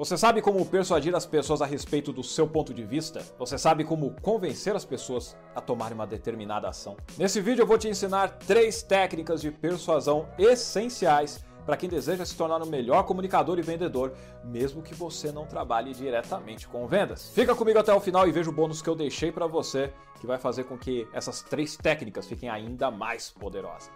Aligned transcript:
Você 0.00 0.16
sabe 0.16 0.40
como 0.40 0.64
persuadir 0.64 1.14
as 1.14 1.26
pessoas 1.26 1.60
a 1.60 1.66
respeito 1.66 2.10
do 2.10 2.22
seu 2.22 2.48
ponto 2.48 2.72
de 2.72 2.82
vista? 2.82 3.22
Você 3.38 3.58
sabe 3.58 3.84
como 3.84 4.16
convencer 4.22 4.74
as 4.74 4.82
pessoas 4.82 5.36
a 5.54 5.60
tomarem 5.60 5.94
uma 5.94 6.06
determinada 6.06 6.66
ação? 6.70 6.96
Nesse 7.18 7.38
vídeo 7.38 7.60
eu 7.60 7.66
vou 7.66 7.76
te 7.76 7.86
ensinar 7.86 8.38
três 8.38 8.82
técnicas 8.82 9.42
de 9.42 9.50
persuasão 9.50 10.26
essenciais 10.38 11.44
para 11.66 11.76
quem 11.76 11.86
deseja 11.86 12.24
se 12.24 12.34
tornar 12.34 12.62
um 12.62 12.66
melhor 12.66 13.02
comunicador 13.04 13.58
e 13.58 13.62
vendedor, 13.62 14.14
mesmo 14.42 14.80
que 14.80 14.94
você 14.94 15.30
não 15.30 15.44
trabalhe 15.44 15.92
diretamente 15.92 16.66
com 16.66 16.86
vendas. 16.86 17.30
Fica 17.34 17.54
comigo 17.54 17.78
até 17.78 17.92
o 17.92 18.00
final 18.00 18.26
e 18.26 18.32
veja 18.32 18.48
o 18.48 18.54
bônus 18.54 18.80
que 18.80 18.88
eu 18.88 18.96
deixei 18.96 19.30
para 19.30 19.46
você, 19.46 19.92
que 20.18 20.26
vai 20.26 20.38
fazer 20.38 20.64
com 20.64 20.78
que 20.78 21.06
essas 21.12 21.42
três 21.42 21.76
técnicas 21.76 22.26
fiquem 22.26 22.48
ainda 22.48 22.90
mais 22.90 23.30
poderosas. 23.30 23.90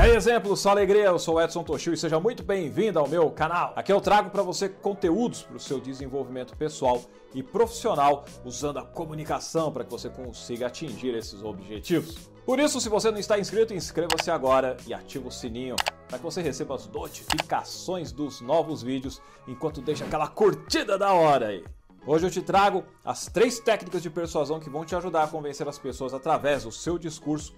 E 0.00 0.02
aí, 0.02 0.16
exemplo, 0.16 0.56
só 0.56 0.70
alegria, 0.70 1.04
eu 1.04 1.18
sou 1.18 1.38
Edson 1.38 1.62
Toshio 1.62 1.92
e 1.92 1.96
seja 1.96 2.18
muito 2.18 2.42
bem-vindo 2.42 2.98
ao 2.98 3.06
meu 3.06 3.30
canal. 3.30 3.74
Aqui 3.76 3.92
eu 3.92 4.00
trago 4.00 4.30
para 4.30 4.42
você 4.42 4.66
conteúdos 4.66 5.42
para 5.42 5.58
o 5.58 5.60
seu 5.60 5.78
desenvolvimento 5.78 6.56
pessoal 6.56 7.02
e 7.34 7.42
profissional, 7.42 8.24
usando 8.42 8.78
a 8.78 8.82
comunicação 8.82 9.70
para 9.70 9.84
que 9.84 9.90
você 9.90 10.08
consiga 10.08 10.68
atingir 10.68 11.14
esses 11.14 11.42
objetivos. 11.42 12.30
Por 12.46 12.58
isso, 12.58 12.80
se 12.80 12.88
você 12.88 13.10
não 13.10 13.18
está 13.18 13.38
inscrito, 13.38 13.74
inscreva-se 13.74 14.30
agora 14.30 14.74
e 14.86 14.94
ative 14.94 15.28
o 15.28 15.30
sininho 15.30 15.76
para 16.08 16.16
que 16.16 16.24
você 16.24 16.40
receba 16.40 16.76
as 16.76 16.88
notificações 16.88 18.10
dos 18.10 18.40
novos 18.40 18.82
vídeos 18.82 19.20
enquanto 19.46 19.82
deixa 19.82 20.06
aquela 20.06 20.28
curtida 20.28 20.96
da 20.96 21.12
hora 21.12 21.48
aí. 21.48 21.62
Hoje 22.06 22.26
eu 22.26 22.30
te 22.30 22.40
trago 22.40 22.84
as 23.04 23.26
três 23.26 23.60
técnicas 23.60 24.02
de 24.02 24.08
persuasão 24.08 24.58
que 24.58 24.70
vão 24.70 24.82
te 24.82 24.96
ajudar 24.96 25.24
a 25.24 25.28
convencer 25.28 25.68
as 25.68 25.78
pessoas 25.78 26.14
através 26.14 26.64
do 26.64 26.72
seu 26.72 26.98
discurso 26.98 27.54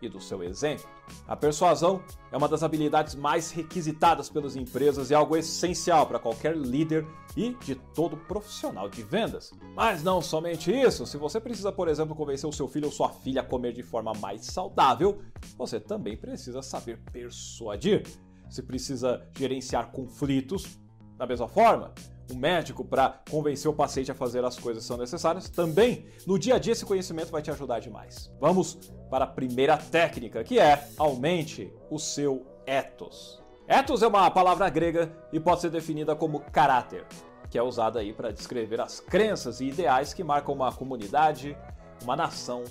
e 0.00 0.08
do 0.08 0.20
seu 0.20 0.42
exemplo. 0.42 0.86
A 1.26 1.36
persuasão 1.36 2.02
é 2.30 2.36
uma 2.36 2.48
das 2.48 2.62
habilidades 2.62 3.14
mais 3.14 3.50
requisitadas 3.50 4.28
pelas 4.28 4.56
empresas 4.56 5.10
e 5.10 5.14
algo 5.14 5.36
essencial 5.36 6.06
para 6.06 6.18
qualquer 6.18 6.56
líder 6.56 7.06
e 7.36 7.54
de 7.64 7.74
todo 7.74 8.16
profissional 8.16 8.88
de 8.88 9.02
vendas. 9.02 9.52
Mas 9.74 10.02
não 10.02 10.20
somente 10.20 10.70
isso, 10.72 11.06
se 11.06 11.16
você 11.16 11.40
precisa, 11.40 11.70
por 11.70 11.88
exemplo, 11.88 12.14
convencer 12.14 12.48
o 12.48 12.52
seu 12.52 12.66
filho 12.68 12.86
ou 12.86 12.92
sua 12.92 13.10
filha 13.10 13.42
a 13.42 13.44
comer 13.44 13.72
de 13.72 13.82
forma 13.82 14.12
mais 14.14 14.46
saudável, 14.46 15.20
você 15.56 15.78
também 15.78 16.16
precisa 16.16 16.62
saber 16.62 16.98
persuadir. 17.12 18.04
Se 18.48 18.62
precisa 18.62 19.26
gerenciar 19.36 19.90
conflitos, 19.90 20.78
da 21.18 21.26
mesma 21.26 21.48
forma, 21.48 21.92
o 22.30 22.34
médico 22.34 22.84
para 22.84 23.22
convencer 23.30 23.70
o 23.70 23.74
paciente 23.74 24.10
a 24.10 24.14
fazer 24.14 24.44
as 24.44 24.58
coisas 24.58 24.82
que 24.82 24.88
são 24.88 24.96
necessárias, 24.96 25.48
também 25.48 26.06
no 26.26 26.38
dia 26.38 26.56
a 26.56 26.58
dia 26.58 26.72
esse 26.72 26.84
conhecimento 26.84 27.30
vai 27.30 27.42
te 27.42 27.50
ajudar 27.50 27.80
demais. 27.80 28.30
Vamos 28.40 28.78
para 29.10 29.24
a 29.24 29.28
primeira 29.28 29.76
técnica, 29.76 30.44
que 30.44 30.58
é 30.58 30.88
aumente 30.96 31.72
o 31.90 31.98
seu 31.98 32.46
ethos. 32.66 33.42
Ethos 33.68 34.02
é 34.02 34.06
uma 34.06 34.30
palavra 34.30 34.68
grega 34.68 35.12
e 35.32 35.40
pode 35.40 35.60
ser 35.60 35.70
definida 35.70 36.14
como 36.14 36.40
caráter, 36.40 37.04
que 37.50 37.58
é 37.58 37.62
usada 37.62 38.00
aí 38.00 38.12
para 38.12 38.32
descrever 38.32 38.80
as 38.80 39.00
crenças 39.00 39.60
e 39.60 39.66
ideais 39.66 40.14
que 40.14 40.22
marcam 40.22 40.54
uma 40.54 40.72
comunidade, 40.72 41.56
uma 42.02 42.16
nação 42.16 42.64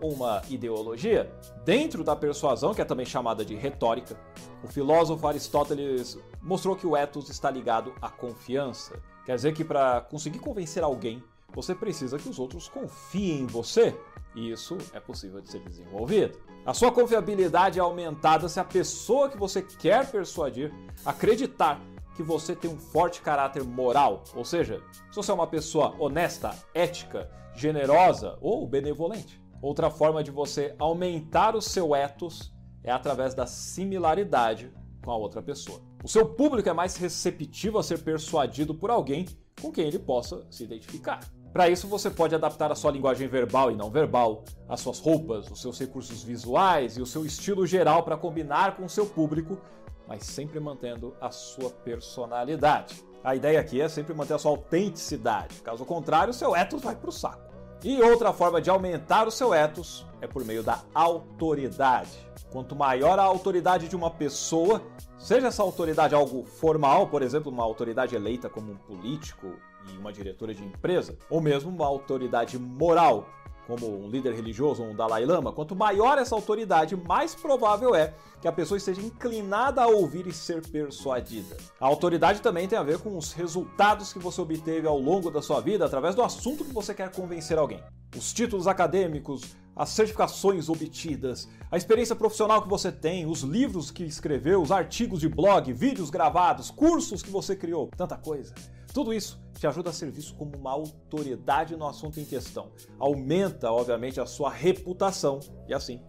uma 0.00 0.42
ideologia. 0.48 1.30
Dentro 1.64 2.04
da 2.04 2.14
persuasão, 2.14 2.74
que 2.74 2.80
é 2.80 2.84
também 2.84 3.06
chamada 3.06 3.44
de 3.44 3.54
retórica, 3.54 4.16
o 4.62 4.68
filósofo 4.68 5.26
Aristóteles 5.26 6.18
mostrou 6.40 6.76
que 6.76 6.86
o 6.86 6.96
ethos 6.96 7.28
está 7.28 7.50
ligado 7.50 7.92
à 8.00 8.08
confiança. 8.08 9.00
Quer 9.24 9.34
dizer 9.34 9.52
que 9.54 9.64
para 9.64 10.00
conseguir 10.00 10.38
convencer 10.38 10.82
alguém, 10.82 11.22
você 11.54 11.74
precisa 11.74 12.18
que 12.18 12.28
os 12.28 12.38
outros 12.38 12.68
confiem 12.68 13.40
em 13.40 13.46
você. 13.46 13.96
E 14.34 14.50
isso 14.50 14.76
é 14.92 15.00
possível 15.00 15.40
de 15.40 15.50
ser 15.50 15.60
desenvolvido. 15.60 16.38
A 16.64 16.74
sua 16.74 16.92
confiabilidade 16.92 17.78
é 17.78 17.82
aumentada 17.82 18.48
se 18.48 18.60
a 18.60 18.64
pessoa 18.64 19.28
que 19.28 19.38
você 19.38 19.62
quer 19.62 20.10
persuadir 20.10 20.72
acreditar 21.04 21.80
que 22.14 22.22
você 22.22 22.54
tem 22.54 22.70
um 22.70 22.78
forte 22.78 23.22
caráter 23.22 23.64
moral, 23.64 24.24
ou 24.34 24.44
seja, 24.44 24.82
se 25.10 25.16
você 25.16 25.30
é 25.30 25.34
uma 25.34 25.46
pessoa 25.46 25.94
honesta, 25.98 26.54
ética, 26.74 27.30
generosa 27.54 28.36
ou 28.40 28.66
benevolente. 28.66 29.40
Outra 29.62 29.90
forma 29.90 30.22
de 30.22 30.30
você 30.30 30.74
aumentar 30.78 31.56
o 31.56 31.62
seu 31.62 31.94
ethos 31.94 32.52
é 32.82 32.90
através 32.92 33.34
da 33.34 33.46
similaridade 33.46 34.72
com 35.04 35.10
a 35.10 35.16
outra 35.16 35.42
pessoa. 35.42 35.80
O 36.02 36.08
seu 36.08 36.26
público 36.26 36.68
é 36.68 36.72
mais 36.72 36.96
receptivo 36.96 37.78
a 37.78 37.82
ser 37.82 38.02
persuadido 38.02 38.74
por 38.74 38.90
alguém 38.90 39.26
com 39.60 39.72
quem 39.72 39.86
ele 39.86 39.98
possa 39.98 40.46
se 40.50 40.64
identificar. 40.64 41.20
Para 41.58 41.70
isso, 41.70 41.88
você 41.88 42.08
pode 42.08 42.36
adaptar 42.36 42.70
a 42.70 42.76
sua 42.76 42.92
linguagem 42.92 43.26
verbal 43.26 43.72
e 43.72 43.74
não 43.74 43.90
verbal, 43.90 44.44
as 44.68 44.78
suas 44.78 45.00
roupas, 45.00 45.50
os 45.50 45.60
seus 45.60 45.76
recursos 45.76 46.22
visuais 46.22 46.96
e 46.96 47.02
o 47.02 47.06
seu 47.06 47.26
estilo 47.26 47.66
geral 47.66 48.04
para 48.04 48.16
combinar 48.16 48.76
com 48.76 48.84
o 48.84 48.88
seu 48.88 49.04
público, 49.04 49.58
mas 50.06 50.22
sempre 50.22 50.60
mantendo 50.60 51.16
a 51.20 51.32
sua 51.32 51.68
personalidade. 51.68 53.04
A 53.24 53.34
ideia 53.34 53.58
aqui 53.58 53.80
é 53.80 53.88
sempre 53.88 54.14
manter 54.14 54.34
a 54.34 54.38
sua 54.38 54.52
autenticidade, 54.52 55.56
caso 55.62 55.84
contrário, 55.84 56.32
seu 56.32 56.54
ethos 56.54 56.80
vai 56.80 56.94
para 56.94 57.08
o 57.08 57.12
saco. 57.12 57.52
E 57.84 58.02
outra 58.02 58.32
forma 58.32 58.60
de 58.60 58.68
aumentar 58.68 59.28
o 59.28 59.30
seu 59.30 59.54
ethos 59.54 60.04
é 60.20 60.26
por 60.26 60.44
meio 60.44 60.64
da 60.64 60.82
autoridade. 60.92 62.26
Quanto 62.50 62.74
maior 62.74 63.20
a 63.20 63.22
autoridade 63.22 63.86
de 63.86 63.94
uma 63.94 64.10
pessoa, 64.10 64.82
seja 65.16 65.46
essa 65.46 65.62
autoridade 65.62 66.12
algo 66.12 66.44
formal, 66.44 67.06
por 67.06 67.22
exemplo, 67.22 67.52
uma 67.52 67.62
autoridade 67.62 68.16
eleita 68.16 68.48
como 68.48 68.72
um 68.72 68.76
político 68.76 69.52
e 69.88 69.96
uma 69.96 70.12
diretora 70.12 70.52
de 70.52 70.64
empresa, 70.64 71.16
ou 71.30 71.40
mesmo 71.40 71.70
uma 71.70 71.86
autoridade 71.86 72.58
moral, 72.58 73.28
como 73.68 74.02
um 74.02 74.08
líder 74.08 74.34
religioso 74.34 74.82
um 74.82 74.94
Dalai 74.94 75.26
Lama, 75.26 75.52
quanto 75.52 75.76
maior 75.76 76.16
essa 76.16 76.34
autoridade, 76.34 76.96
mais 76.96 77.34
provável 77.34 77.94
é 77.94 78.14
que 78.40 78.48
a 78.48 78.52
pessoa 78.52 78.78
esteja 78.78 79.02
inclinada 79.02 79.82
a 79.82 79.86
ouvir 79.86 80.26
e 80.26 80.32
ser 80.32 80.66
persuadida. 80.66 81.54
A 81.78 81.86
autoridade 81.86 82.40
também 82.40 82.66
tem 82.66 82.78
a 82.78 82.82
ver 82.82 82.98
com 82.98 83.14
os 83.14 83.32
resultados 83.32 84.10
que 84.10 84.18
você 84.18 84.40
obteve 84.40 84.86
ao 84.86 84.98
longo 84.98 85.30
da 85.30 85.42
sua 85.42 85.60
vida 85.60 85.84
através 85.84 86.14
do 86.14 86.22
assunto 86.22 86.64
que 86.64 86.72
você 86.72 86.94
quer 86.94 87.10
convencer 87.10 87.58
alguém. 87.58 87.82
Os 88.16 88.32
títulos 88.32 88.66
acadêmicos, 88.66 89.42
as 89.76 89.90
certificações 89.90 90.70
obtidas, 90.70 91.46
a 91.70 91.76
experiência 91.76 92.16
profissional 92.16 92.62
que 92.62 92.68
você 92.70 92.90
tem, 92.90 93.26
os 93.26 93.42
livros 93.42 93.90
que 93.90 94.04
escreveu, 94.04 94.62
os 94.62 94.72
artigos 94.72 95.20
de 95.20 95.28
blog, 95.28 95.70
vídeos 95.74 96.08
gravados, 96.08 96.70
cursos 96.70 97.22
que 97.22 97.30
você 97.30 97.54
criou, 97.54 97.90
tanta 97.94 98.16
coisa. 98.16 98.54
Tudo 98.92 99.12
isso 99.12 99.40
te 99.58 99.66
ajuda 99.66 99.90
a 99.90 99.92
ser 99.92 100.10
visto 100.10 100.34
como 100.34 100.56
uma 100.56 100.70
autoridade 100.70 101.76
no 101.76 101.86
assunto 101.86 102.20
em 102.20 102.24
questão. 102.24 102.70
Aumenta, 102.98 103.70
obviamente, 103.70 104.20
a 104.20 104.26
sua 104.26 104.50
reputação 104.50 105.40
e 105.66 105.74
assim 105.74 106.00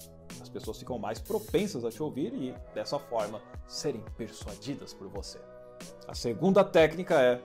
as 0.41 0.47
pessoas 0.47 0.79
ficam 0.79 0.97
mais 0.97 1.19
propensas 1.19 1.83
a 1.83 1.91
te 1.91 2.01
ouvir 2.01 2.33
e, 2.33 2.55
dessa 2.73 2.97
forma, 2.97 3.41
serem 3.67 4.03
persuadidas 4.17 4.93
por 4.93 5.07
você. 5.07 5.39
A 6.07 6.15
segunda 6.15 6.63
técnica 6.63 7.21
é 7.21 7.41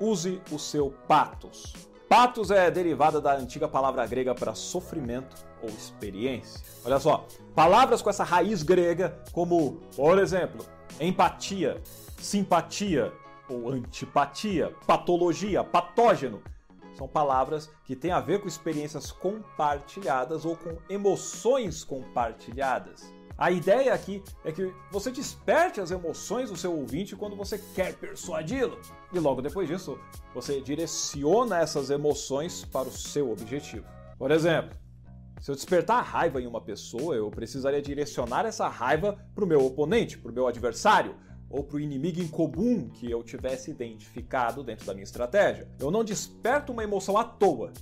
use 0.00 0.40
o 0.52 0.58
seu 0.58 0.90
patos. 1.08 1.72
Patos 2.08 2.50
é 2.50 2.70
derivada 2.70 3.20
da 3.20 3.34
antiga 3.34 3.66
palavra 3.66 4.06
grega 4.06 4.34
para 4.34 4.54
sofrimento 4.54 5.34
ou 5.62 5.68
experiência. 5.68 6.64
Olha 6.84 7.00
só, 7.00 7.26
palavras 7.54 8.02
com 8.02 8.10
essa 8.10 8.22
raiz 8.22 8.62
grega, 8.62 9.18
como, 9.32 9.80
por 9.96 10.18
exemplo, 10.18 10.64
empatia, 11.00 11.82
simpatia, 12.18 13.12
ou 13.48 13.70
antipatia, 13.70 14.72
patologia, 14.86 15.62
patógeno. 15.62 16.42
São 16.94 17.08
palavras 17.08 17.70
que 17.84 17.96
têm 17.96 18.12
a 18.12 18.20
ver 18.20 18.40
com 18.40 18.48
experiências 18.48 19.10
compartilhadas 19.10 20.44
ou 20.44 20.56
com 20.56 20.76
emoções 20.88 21.82
compartilhadas. 21.82 23.12
A 23.36 23.50
ideia 23.50 23.92
aqui 23.92 24.22
é 24.44 24.52
que 24.52 24.72
você 24.92 25.10
desperte 25.10 25.80
as 25.80 25.90
emoções 25.90 26.50
do 26.50 26.56
seu 26.56 26.72
ouvinte 26.72 27.16
quando 27.16 27.34
você 27.34 27.58
quer 27.74 27.94
persuadi-lo. 27.94 28.78
E 29.12 29.18
logo 29.18 29.42
depois 29.42 29.66
disso, 29.66 29.98
você 30.32 30.60
direciona 30.60 31.58
essas 31.58 31.90
emoções 31.90 32.64
para 32.64 32.88
o 32.88 32.92
seu 32.92 33.32
objetivo. 33.32 33.84
Por 34.16 34.30
exemplo, 34.30 34.78
se 35.40 35.50
eu 35.50 35.54
despertar 35.56 36.04
raiva 36.04 36.40
em 36.40 36.46
uma 36.46 36.60
pessoa, 36.60 37.16
eu 37.16 37.28
precisaria 37.28 37.82
direcionar 37.82 38.46
essa 38.46 38.68
raiva 38.68 39.18
para 39.34 39.44
o 39.44 39.48
meu 39.48 39.66
oponente, 39.66 40.16
para 40.16 40.30
o 40.30 40.34
meu 40.34 40.46
adversário, 40.46 41.16
ou 41.54 41.62
para 41.62 41.76
o 41.76 41.80
inimigo 41.80 42.20
em 42.20 42.26
comum 42.26 42.88
que 42.88 43.08
eu 43.08 43.22
tivesse 43.22 43.70
identificado 43.70 44.64
dentro 44.64 44.84
da 44.84 44.92
minha 44.92 45.04
estratégia. 45.04 45.68
Eu 45.78 45.88
não 45.88 46.02
desperto 46.02 46.72
uma 46.72 46.82
emoção 46.82 47.16
à 47.16 47.22
toa, 47.22 47.72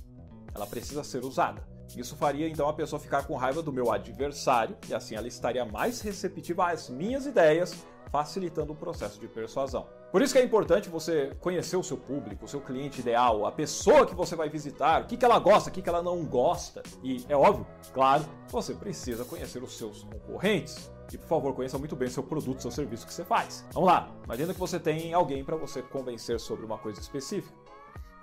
ela 0.53 0.67
precisa 0.67 1.03
ser 1.03 1.25
usada. 1.25 1.72
Isso 1.95 2.15
faria 2.15 2.47
então 2.47 2.67
a 2.67 2.73
pessoa 2.73 2.99
ficar 2.99 3.25
com 3.25 3.35
raiva 3.35 3.61
do 3.61 3.71
meu 3.71 3.91
adversário 3.91 4.75
e 4.89 4.93
assim 4.93 5.15
ela 5.15 5.27
estaria 5.27 5.65
mais 5.65 6.01
receptiva 6.01 6.71
às 6.71 6.89
minhas 6.89 7.25
ideias, 7.25 7.85
facilitando 8.11 8.73
o 8.73 8.75
processo 8.75 9.19
de 9.19 9.27
persuasão. 9.27 9.87
Por 10.11 10.21
isso 10.21 10.31
que 10.31 10.39
é 10.39 10.43
importante 10.43 10.89
você 10.89 11.35
conhecer 11.39 11.75
o 11.75 11.81
seu 11.81 11.97
público, 11.97 12.45
o 12.45 12.47
seu 12.47 12.61
cliente 12.61 13.01
ideal, 13.01 13.47
a 13.47 13.51
pessoa 13.51 14.05
que 14.05 14.13
você 14.13 14.35
vai 14.35 14.47
visitar, 14.47 15.01
o 15.01 15.05
que, 15.05 15.17
que 15.17 15.25
ela 15.25 15.39
gosta, 15.39 15.71
o 15.71 15.73
que, 15.73 15.81
que 15.81 15.89
ela 15.89 16.03
não 16.03 16.23
gosta. 16.23 16.83
E 17.03 17.25
é 17.27 17.35
óbvio, 17.35 17.65
claro, 17.91 18.23
você 18.49 18.75
precisa 18.75 19.25
conhecer 19.25 19.63
os 19.63 19.75
seus 19.75 20.03
concorrentes. 20.03 20.91
E 21.11 21.17
por 21.17 21.27
favor, 21.27 21.55
conheça 21.55 21.79
muito 21.79 21.95
bem 21.95 22.09
seu 22.09 22.21
produto, 22.21 22.61
seu 22.61 22.69
serviço 22.69 23.07
que 23.07 23.13
você 23.13 23.25
faz. 23.25 23.65
Vamos 23.73 23.89
lá, 23.89 24.11
imagina 24.23 24.53
que 24.53 24.59
você 24.59 24.79
tem 24.79 25.13
alguém 25.13 25.43
para 25.43 25.55
você 25.55 25.81
convencer 25.81 26.39
sobre 26.39 26.63
uma 26.63 26.77
coisa 26.77 26.99
específica. 26.99 27.62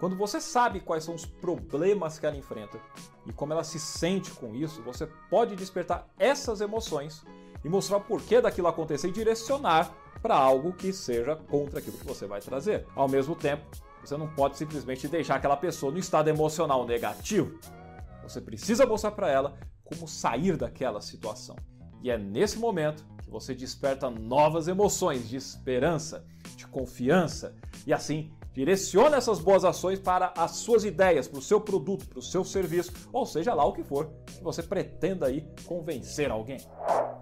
Quando 0.01 0.17
você 0.17 0.41
sabe 0.41 0.81
quais 0.81 1.05
são 1.05 1.15
os 1.15 1.27
problemas 1.27 2.19
que 2.19 2.25
ela 2.25 2.35
enfrenta 2.35 2.81
e 3.27 3.33
como 3.35 3.53
ela 3.53 3.63
se 3.63 3.79
sente 3.79 4.31
com 4.31 4.55
isso, 4.55 4.83
você 4.83 5.07
pode 5.29 5.55
despertar 5.55 6.09
essas 6.19 6.63
emoções 6.63 7.23
e 7.63 7.69
mostrar 7.69 7.99
o 7.99 8.01
porquê 8.01 8.41
daquilo 8.41 8.67
acontecer 8.67 9.09
e 9.09 9.13
direcionar 9.13 9.95
para 10.23 10.35
algo 10.35 10.73
que 10.73 10.91
seja 10.91 11.37
contra 11.37 11.81
aquilo 11.81 11.99
que 11.99 12.07
você 12.07 12.27
vai 12.27 12.41
trazer. 12.41 12.87
Ao 12.97 13.07
mesmo 13.07 13.37
tempo, 13.37 13.63
você 14.03 14.17
não 14.17 14.27
pode 14.27 14.57
simplesmente 14.57 15.07
deixar 15.07 15.35
aquela 15.35 15.57
pessoa 15.57 15.93
no 15.93 15.99
estado 15.99 16.29
emocional 16.29 16.87
negativo. 16.87 17.59
Você 18.23 18.41
precisa 18.41 18.87
mostrar 18.87 19.11
para 19.11 19.31
ela 19.31 19.59
como 19.85 20.09
sair 20.09 20.57
daquela 20.57 21.03
situação. 21.03 21.57
E 22.03 22.11
é 22.11 22.17
nesse 22.17 22.59
momento 22.59 23.05
que 23.23 23.29
você 23.29 23.55
desperta 23.55 24.09
novas 24.09 24.67
emoções 24.67 25.29
de 25.29 25.37
esperança, 25.37 26.25
de 26.57 26.67
confiança 26.67 27.55
e 27.87 27.93
assim 27.93 28.33
direciona 28.53 29.17
essas 29.17 29.39
boas 29.39 29.65
ações 29.65 29.99
para 29.99 30.33
as 30.37 30.53
suas 30.53 30.85
ideias, 30.85 31.29
para 31.29 31.39
o 31.39 31.43
seu 31.43 31.61
produto, 31.61 32.07
para 32.09 32.19
o 32.19 32.23
seu 32.23 32.45
serviço, 32.45 32.93
ou 33.13 33.25
seja 33.25 33.55
lá 33.55 33.65
o 33.65 33.73
que 33.73 33.83
for 33.83 34.11
que 34.27 34.43
você 34.43 34.63
pretenda 34.63 35.27
aí 35.27 35.47
convencer 35.67 36.31
alguém. 36.31 36.59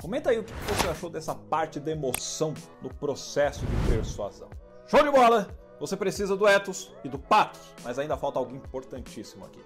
Comenta 0.00 0.30
aí 0.30 0.38
o 0.38 0.44
que 0.44 0.52
você 0.52 0.88
achou 0.88 1.10
dessa 1.10 1.34
parte 1.34 1.80
da 1.80 1.90
emoção 1.90 2.54
no 2.80 2.92
processo 2.94 3.66
de 3.66 3.90
persuasão. 3.90 4.48
Show 4.86 5.02
de 5.02 5.10
bola! 5.10 5.48
Você 5.80 5.96
precisa 5.96 6.36
do 6.36 6.46
ethos 6.46 6.92
e 7.04 7.08
do 7.08 7.19
patos, 7.19 7.60
mas 7.84 7.98
ainda 7.98 8.16
falta 8.16 8.38
algo 8.38 8.54
importantíssimo 8.54 9.44
aqui. 9.44 9.60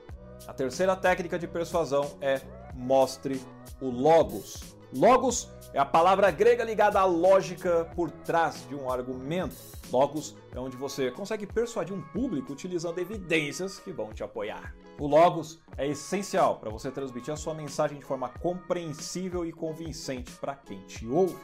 A 0.47 0.53
terceira 0.53 0.97
técnica 0.97 1.39
de 1.39 1.47
persuasão 1.47 2.19
é 2.21 2.41
mostre 2.75 3.41
o 3.81 3.89
logos. 3.89 4.77
Logos 4.95 5.49
é 5.73 5.79
a 5.79 5.87
palavra 5.87 6.31
grega 6.31 6.63
ligada 6.63 7.01
à 7.01 7.07
lógica 7.07 7.91
por 7.97 8.11
trás 8.11 8.69
de 8.69 8.75
um 8.75 8.91
argumento. 8.91 9.57
Logos 9.91 10.37
é 10.55 10.61
onde 10.61 10.77
você 10.77 11.11
consegue 11.11 11.47
persuadir 11.47 11.97
um 11.97 12.03
público 12.03 12.53
utilizando 12.53 12.99
evidências 12.99 13.79
que 13.79 13.91
vão 13.91 14.13
te 14.13 14.23
apoiar. 14.23 14.75
O 14.99 15.07
Logos 15.07 15.59
é 15.79 15.89
essencial 15.89 16.59
para 16.59 16.69
você 16.69 16.91
transmitir 16.91 17.33
a 17.33 17.39
sua 17.39 17.55
mensagem 17.55 17.99
de 17.99 18.05
forma 18.05 18.29
compreensível 18.29 19.47
e 19.47 19.53
convincente 19.53 20.31
para 20.33 20.55
quem 20.55 20.79
te 20.83 21.07
ouve. 21.07 21.39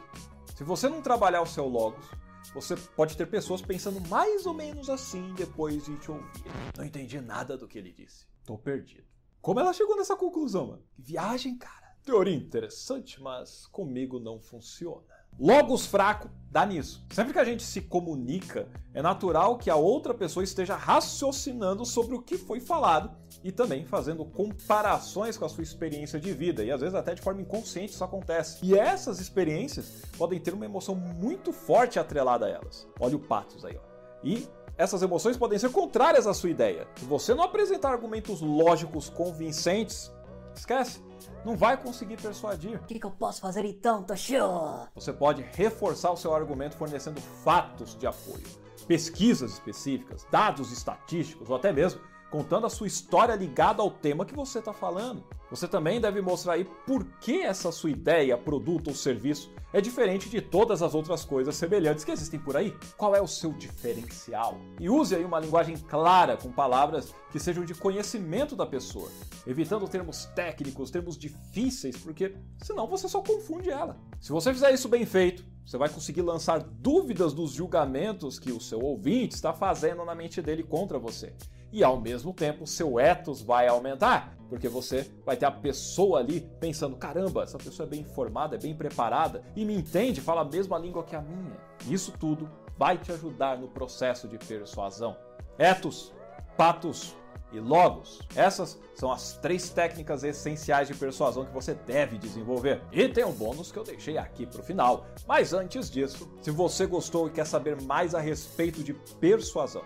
Se 0.54 0.62
você 0.62 0.86
não 0.86 1.00
trabalhar 1.00 1.40
o 1.40 1.46
seu 1.46 1.66
Logos, 1.66 2.04
você 2.52 2.76
pode 2.76 3.16
ter 3.16 3.26
pessoas 3.26 3.62
pensando 3.62 3.98
mais 4.08 4.44
ou 4.44 4.52
menos 4.52 4.90
assim 4.90 5.32
depois 5.34 5.86
de 5.86 5.96
te 5.96 6.10
ouvir. 6.10 6.44
Não 6.76 6.84
entendi 6.84 7.18
nada 7.18 7.56
do 7.56 7.66
que 7.66 7.78
ele 7.78 7.92
disse. 7.92 8.26
Tô 8.44 8.58
perdido. 8.58 9.04
Como 9.40 9.58
ela 9.58 9.72
chegou 9.72 9.96
nessa 9.96 10.16
conclusão, 10.16 10.66
mano? 10.66 10.82
Que 10.92 11.00
viagem, 11.00 11.56
cara. 11.56 11.87
Teoria 12.08 12.34
interessante, 12.34 13.22
mas 13.22 13.66
comigo 13.66 14.18
não 14.18 14.40
funciona. 14.40 15.02
Logos 15.38 15.84
fraco 15.84 16.30
dá 16.50 16.64
nisso. 16.64 17.04
Sempre 17.12 17.34
que 17.34 17.38
a 17.38 17.44
gente 17.44 17.62
se 17.62 17.82
comunica, 17.82 18.66
é 18.94 19.02
natural 19.02 19.58
que 19.58 19.68
a 19.68 19.76
outra 19.76 20.14
pessoa 20.14 20.42
esteja 20.42 20.74
raciocinando 20.74 21.84
sobre 21.84 22.14
o 22.14 22.22
que 22.22 22.38
foi 22.38 22.60
falado 22.60 23.14
e 23.44 23.52
também 23.52 23.84
fazendo 23.84 24.24
comparações 24.24 25.36
com 25.36 25.44
a 25.44 25.50
sua 25.50 25.62
experiência 25.62 26.18
de 26.18 26.32
vida. 26.32 26.64
E 26.64 26.70
às 26.70 26.80
vezes 26.80 26.94
até 26.94 27.14
de 27.14 27.20
forma 27.20 27.42
inconsciente 27.42 27.92
isso 27.92 28.02
acontece. 28.02 28.64
E 28.64 28.74
essas 28.74 29.20
experiências 29.20 30.00
podem 30.16 30.40
ter 30.40 30.54
uma 30.54 30.64
emoção 30.64 30.94
muito 30.94 31.52
forte 31.52 31.98
atrelada 31.98 32.46
a 32.46 32.48
elas. 32.48 32.88
Olha 32.98 33.16
o 33.16 33.20
patos 33.20 33.66
aí, 33.66 33.76
ó. 33.76 34.24
E 34.24 34.48
essas 34.78 35.02
emoções 35.02 35.36
podem 35.36 35.58
ser 35.58 35.70
contrárias 35.72 36.26
à 36.26 36.32
sua 36.32 36.48
ideia. 36.48 36.88
Se 36.96 37.04
você 37.04 37.34
não 37.34 37.44
apresentar 37.44 37.90
argumentos 37.90 38.40
lógicos 38.40 39.10
convincentes, 39.10 40.10
esquece 40.58 41.02
não 41.44 41.56
vai 41.56 41.76
conseguir 41.76 42.16
persuadir. 42.16 42.76
O 42.76 42.86
que, 42.86 42.98
que, 42.98 43.06
eu 43.06 43.10
posso 43.10 43.40
fazer 43.40 43.64
então, 43.64 44.02
Toshio? 44.02 44.88
Você 44.94 45.12
pode 45.12 45.42
reforçar 45.52 46.10
o 46.10 46.16
seu 46.16 46.34
argumento 46.34 46.76
fornecendo 46.76 47.20
fatos 47.20 47.96
de 47.96 48.06
apoio, 48.06 48.44
pesquisas 48.86 49.52
específicas, 49.52 50.26
dados 50.30 50.72
estatísticos 50.72 51.48
ou 51.48 51.56
até 51.56 51.72
mesmo 51.72 52.00
contando 52.30 52.66
a 52.66 52.70
sua 52.70 52.86
história 52.86 53.34
ligada 53.34 53.82
ao 53.82 53.90
tema 53.90 54.24
que 54.24 54.34
você 54.34 54.58
está 54.58 54.72
falando. 54.72 55.24
Você 55.50 55.66
também 55.66 56.00
deve 56.00 56.20
mostrar 56.20 56.54
aí 56.54 56.64
por 56.86 57.04
que 57.20 57.40
essa 57.40 57.72
sua 57.72 57.90
ideia, 57.90 58.36
produto 58.36 58.88
ou 58.88 58.94
serviço 58.94 59.50
é 59.72 59.80
diferente 59.80 60.28
de 60.28 60.40
todas 60.40 60.82
as 60.82 60.94
outras 60.94 61.24
coisas 61.24 61.56
semelhantes 61.56 62.04
que 62.04 62.10
existem 62.10 62.38
por 62.38 62.56
aí. 62.56 62.74
Qual 62.96 63.14
é 63.14 63.20
o 63.20 63.26
seu 63.26 63.52
diferencial? 63.52 64.58
E 64.78 64.88
use 64.90 65.14
aí 65.14 65.24
uma 65.24 65.40
linguagem 65.40 65.76
clara 65.76 66.36
com 66.36 66.50
palavras 66.50 67.14
que 67.30 67.38
sejam 67.38 67.64
de 67.64 67.74
conhecimento 67.74 68.56
da 68.56 68.66
pessoa, 68.66 69.10
evitando 69.46 69.88
termos 69.88 70.26
técnicos, 70.34 70.90
termos 70.90 71.16
difíceis, 71.16 71.96
porque 71.96 72.34
senão 72.62 72.86
você 72.86 73.08
só 73.08 73.20
confunde 73.22 73.70
ela. 73.70 73.98
Se 74.20 74.32
você 74.32 74.52
fizer 74.52 74.72
isso 74.72 74.88
bem 74.88 75.04
feito, 75.04 75.44
você 75.68 75.76
vai 75.76 75.90
conseguir 75.90 76.22
lançar 76.22 76.60
dúvidas 76.60 77.34
dos 77.34 77.52
julgamentos 77.52 78.38
que 78.38 78.50
o 78.50 78.58
seu 78.58 78.78
ouvinte 78.80 79.34
está 79.34 79.52
fazendo 79.52 80.02
na 80.02 80.14
mente 80.14 80.40
dele 80.40 80.62
contra 80.62 80.98
você 80.98 81.34
e 81.70 81.84
ao 81.84 82.00
mesmo 82.00 82.32
tempo 82.32 82.66
seu 82.66 82.98
ethos 82.98 83.42
vai 83.42 83.68
aumentar, 83.68 84.34
porque 84.48 84.66
você 84.66 85.06
vai 85.26 85.36
ter 85.36 85.44
a 85.44 85.50
pessoa 85.50 86.20
ali 86.20 86.40
pensando: 86.58 86.96
caramba, 86.96 87.42
essa 87.42 87.58
pessoa 87.58 87.86
é 87.86 87.90
bem 87.90 88.00
informada, 88.00 88.56
é 88.56 88.58
bem 88.58 88.74
preparada 88.74 89.44
e 89.54 89.62
me 89.62 89.74
entende, 89.74 90.22
fala 90.22 90.40
a 90.40 90.44
mesma 90.46 90.78
língua 90.78 91.04
que 91.04 91.14
a 91.14 91.20
minha. 91.20 91.60
Isso 91.86 92.12
tudo 92.18 92.50
vai 92.78 92.96
te 92.96 93.12
ajudar 93.12 93.58
no 93.58 93.68
processo 93.68 94.26
de 94.26 94.38
persuasão. 94.38 95.14
Ethos, 95.58 96.14
patos 96.56 97.14
e 97.52 97.60
logos. 97.60 98.20
Essas 98.34 98.78
são 98.94 99.10
as 99.10 99.34
três 99.38 99.70
técnicas 99.70 100.24
essenciais 100.24 100.88
de 100.88 100.94
persuasão 100.94 101.44
que 101.44 101.52
você 101.52 101.74
deve 101.74 102.18
desenvolver. 102.18 102.82
E 102.92 103.08
tem 103.08 103.24
um 103.24 103.32
bônus 103.32 103.72
que 103.72 103.78
eu 103.78 103.84
deixei 103.84 104.18
aqui 104.18 104.46
para 104.46 104.60
o 104.60 104.64
final. 104.64 105.06
Mas 105.26 105.52
antes 105.52 105.90
disso, 105.90 106.30
se 106.40 106.50
você 106.50 106.86
gostou 106.86 107.28
e 107.28 107.30
quer 107.30 107.46
saber 107.46 107.80
mais 107.82 108.14
a 108.14 108.20
respeito 108.20 108.82
de 108.82 108.92
persuasão, 108.92 109.82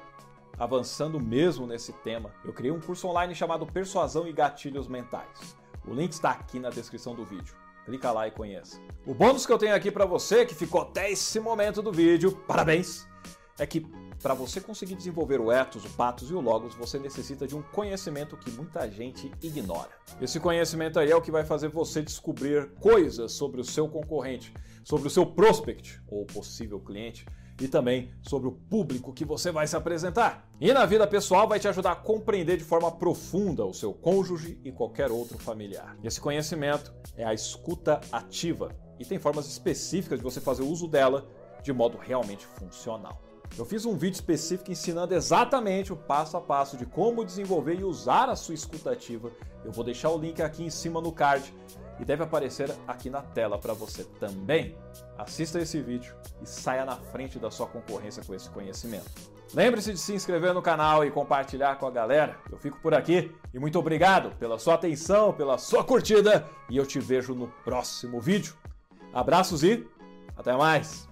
avançando 0.59 1.21
mesmo 1.21 1.67
nesse 1.67 1.93
tema, 1.93 2.31
eu 2.45 2.53
criei 2.53 2.73
um 2.73 2.81
curso 2.81 3.09
online 3.09 3.35
chamado 3.35 3.67
Persuasão 3.67 4.27
e 4.27 4.33
Gatilhos 4.33 4.89
Mentais. 4.89 5.57
O 5.87 5.93
link 5.93 6.13
está 6.13 6.31
aqui 6.31 6.59
na 6.59 6.71
descrição 6.71 7.15
do 7.15 7.25
vídeo. 7.25 7.55
Clica 7.85 8.13
lá 8.13 8.29
e 8.29 8.31
conheça. 8.31 8.81
O 9.05 9.13
bônus 9.13 9.45
que 9.45 9.53
eu 9.53 9.59
tenho 9.59 9.75
aqui 9.75 9.91
para 9.91 10.07
você, 10.07 10.47
que 10.47 10.55
ficou 10.55 10.83
até 10.83 11.11
esse 11.11 11.41
momento 11.41 11.83
do 11.83 11.91
vídeo, 11.91 12.31
parabéns, 12.47 13.09
é 13.59 13.67
que 13.67 13.85
para 14.23 14.35
você 14.35 14.61
conseguir 14.61 14.95
desenvolver 14.95 15.41
o 15.41 15.51
ethos, 15.51 15.85
o 15.85 15.91
patos 15.91 16.31
e 16.31 16.35
o 16.35 16.41
logos, 16.41 16.75
você 16.75 16.99
necessita 16.99 17.47
de 17.47 17.57
um 17.57 17.63
conhecimento 17.63 18.37
que 18.37 18.51
muita 18.53 18.89
gente 18.89 19.31
ignora. 19.43 19.91
Esse 20.21 20.39
conhecimento 20.39 20.99
aí 20.99 21.11
é 21.11 21.17
o 21.17 21.21
que 21.21 21.31
vai 21.31 21.45
fazer 21.45 21.69
você 21.69 22.01
descobrir 22.01 22.71
coisas 22.81 23.33
sobre 23.33 23.61
o 23.61 23.65
seu 23.65 23.89
concorrente, 23.89 24.55
sobre 24.85 25.09
o 25.09 25.11
seu 25.11 25.27
prospect 25.27 26.01
ou 26.07 26.25
possível 26.25 26.79
cliente, 26.79 27.27
e 27.61 27.69
também 27.69 28.11
sobre 28.23 28.49
o 28.49 28.53
público 28.53 29.13
que 29.13 29.25
você 29.25 29.51
vai 29.51 29.67
se 29.67 29.77
apresentar. 29.77 30.49
E 30.61 30.73
na 30.73 30.87
vida 30.87 31.07
pessoal 31.07 31.47
vai 31.47 31.61
te 31.61 31.69
ajudar 31.69 31.93
a 31.93 31.97
compreender 31.97 32.57
de 32.57 32.65
forma 32.65 32.91
profunda 32.91 33.65
o 33.65 33.75
seu 33.75 33.93
cônjuge 33.93 34.59
e 34.65 34.73
qualquer 34.73 35.11
outro 35.11 35.39
familiar. 35.39 35.97
Esse 36.03 36.21
conhecimento 36.21 36.93
é 37.17 37.25
a 37.25 37.35
escuta 37.35 38.01
ativa 38.11 38.75
e 38.99 39.05
tem 39.05 39.19
formas 39.19 39.47
específicas 39.47 40.19
de 40.19 40.25
você 40.25 40.41
fazer 40.41 40.63
uso 40.63 40.89
dela 40.89 41.29
de 41.63 41.73
modo 41.73 41.99
realmente 41.99 42.47
funcional. 42.47 43.32
Eu 43.59 43.67
fiz 43.67 43.85
um 43.85 43.97
vídeo 43.97 44.15
específico 44.15 44.71
ensinando 44.71 45.15
exatamente 45.15 45.93
o 45.93 45.97
passo 45.97 46.37
a 46.37 46.41
passo 46.41 46.77
de 46.77 46.87
como 46.87 47.25
desenvolver 47.25 47.79
e 47.79 47.85
usar 47.85 48.29
a 48.31 48.37
sua 48.37 48.55
escuta 48.55 48.91
ativa. 48.91 49.31
Eu 49.65 49.71
vou 49.71 49.85
deixar 49.85 50.11
o 50.11 50.19
link 50.19 50.41
aqui 50.41 50.65
em 50.65 50.71
cima 50.71 51.01
no 51.01 51.13
card 51.13 51.55
e 52.01 52.05
deve 52.05 52.23
aparecer 52.23 52.75
aqui 52.89 53.11
na 53.11 53.21
tela 53.21 53.59
para 53.59 53.75
você 53.75 54.05
também. 54.19 54.77
Assista 55.19 55.61
esse 55.61 55.81
vídeo 55.83 56.15
e 56.43 56.47
saia 56.47 56.85
na 56.85 56.97
frente 56.97 57.39
da 57.39 57.51
sua 57.51 57.67
concorrência 57.67 58.25
com 58.25 58.35
esse 58.35 58.49
conhecimento. 58.49 59.11
Lembre-se 59.53 59.93
de 59.93 59.99
se 59.99 60.15
inscrever 60.15 60.55
no 60.55 60.63
canal 60.63 61.05
e 61.05 61.11
compartilhar 61.11 61.77
com 61.77 61.87
a 61.87 61.91
galera. 61.91 62.39
Eu 62.51 62.57
fico 62.57 62.81
por 62.81 62.95
aqui 62.95 63.31
e 63.53 63.59
muito 63.59 63.79
obrigado 63.79 64.35
pela 64.37 64.59
sua 64.59 64.75
atenção, 64.75 65.33
pela 65.35 65.59
sua 65.59 65.85
curtida 65.85 66.49
e 66.71 66.77
eu 66.79 66.87
te 66.87 66.99
vejo 66.99 67.35
no 67.35 67.49
próximo 67.63 68.19
vídeo. 68.19 68.55
Abraços 69.13 69.63
e 69.63 69.87
até 70.35 70.57
mais! 70.57 71.12